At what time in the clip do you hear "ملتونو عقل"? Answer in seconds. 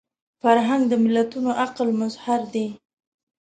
1.03-1.87